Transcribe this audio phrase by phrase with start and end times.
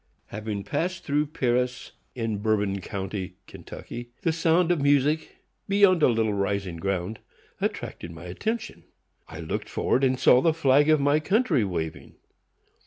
[0.29, 5.35] Having passed through Paris, in Bourbon county, Ky., the sound of music
[5.69, 7.19] (beyond a little rising ground)
[7.61, 8.83] attracted my attention.
[9.29, 12.15] I looked forward, and saw the flag of my country waving.